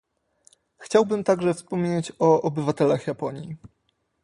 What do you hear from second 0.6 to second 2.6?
Chciałbym także wspomnieć o